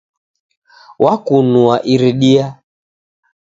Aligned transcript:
Wakunua 1.03 1.75
iridia 1.93 2.47